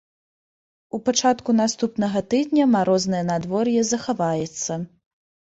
[0.97, 4.73] У пачатку наступнага тыдня марознае надвор'е захаваецца.